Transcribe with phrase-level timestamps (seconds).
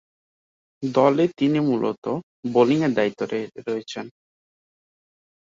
[0.83, 2.13] দলে তিনি মূলতঃ
[2.53, 3.25] বোলিংয়ের দায়িত্বে
[3.67, 4.05] রয়েছেন।